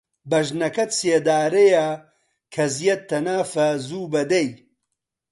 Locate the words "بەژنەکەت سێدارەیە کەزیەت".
0.29-3.01